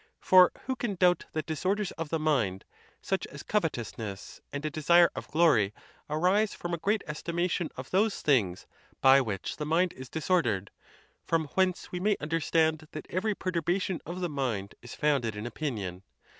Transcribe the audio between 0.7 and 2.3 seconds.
can doubt that disorders of the